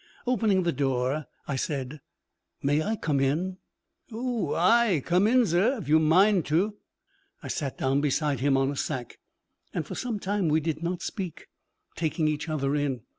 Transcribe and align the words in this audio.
Opening 0.25 0.63
the 0.63 0.71
door, 0.71 1.27
I 1.47 1.55
said, 1.55 2.01
'May 2.63 2.81
I 2.81 2.95
come 2.95 3.19
in?' 3.19 3.57
'Oo 4.11 4.55
ay! 4.55 5.03
Come 5.05 5.27
in, 5.27 5.45
zurr, 5.45 5.77
if 5.77 5.87
yu'm 5.87 6.01
a 6.01 6.05
mind 6.05 6.47
tu.' 6.47 6.77
I 7.43 7.47
sat 7.49 7.77
down 7.77 8.01
beside 8.01 8.39
him 8.39 8.57
on 8.57 8.71
a 8.71 8.75
sack. 8.75 9.19
And 9.75 9.85
for 9.85 9.93
some 9.93 10.17
time 10.19 10.49
we 10.49 10.59
did 10.59 10.81
not 10.81 11.03
speak, 11.03 11.49
taking 11.95 12.27
each 12.27 12.49
other 12.49 12.75
in. 12.75 13.01